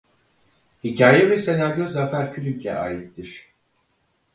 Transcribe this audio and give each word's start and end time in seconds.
Hikâye 0.83 1.29
ve 1.29 1.41
senaryo 1.41 1.87
Zafer 1.87 2.33
Külünk'e 2.33 2.75
aittir. 2.77 3.45